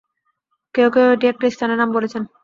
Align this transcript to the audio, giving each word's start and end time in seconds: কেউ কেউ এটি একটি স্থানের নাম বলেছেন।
কেউ 0.75 0.87
কেউ 0.93 1.07
এটি 1.15 1.25
একটি 1.29 1.45
স্থানের 1.55 1.79
নাম 1.81 1.89
বলেছেন। 1.97 2.21